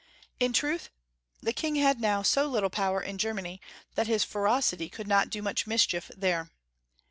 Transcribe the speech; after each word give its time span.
In 0.39 0.51
truth, 0.51 0.89
the 1.43 1.53
king 1.53 1.75
had 1.75 2.01
now 2.01 2.23
so 2.23 2.47
little 2.47 2.71
power 2.71 3.03
in 3.03 3.19
Ger 3.19 3.35
many 3.35 3.61
that 3.93 4.07
his 4.07 4.23
ferocity 4.23 4.89
could 4.89 5.07
not 5.07 5.29
do 5.29 5.43
much 5.43 5.67
mischief 5.67 6.09
there. 6.17 6.49